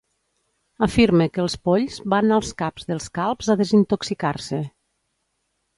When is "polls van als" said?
1.69-2.49